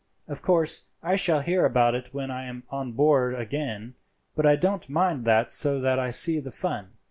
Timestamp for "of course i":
0.27-1.15